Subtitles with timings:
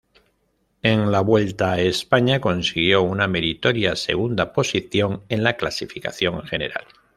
[0.81, 6.85] En la Vuelta a España consiguió una meritoria segunda posición en la clasificación general.